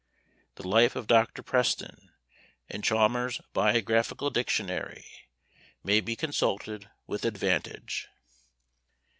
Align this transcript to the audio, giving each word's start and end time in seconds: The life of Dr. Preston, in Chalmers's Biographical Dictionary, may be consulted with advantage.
The 0.55 0.67
life 0.67 0.95
of 0.95 1.05
Dr. 1.05 1.43
Preston, 1.43 2.09
in 2.67 2.81
Chalmers's 2.81 3.45
Biographical 3.53 4.31
Dictionary, 4.31 5.05
may 5.83 6.01
be 6.01 6.15
consulted 6.15 6.89
with 7.05 7.23
advantage. 7.23 8.09